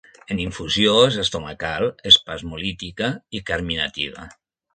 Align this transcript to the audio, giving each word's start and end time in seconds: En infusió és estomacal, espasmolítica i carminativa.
En 0.35 0.39
infusió 0.43 0.93
és 1.09 1.17
estomacal, 1.23 1.85
espasmolítica 2.13 3.11
i 3.37 3.43
carminativa. 3.53 4.27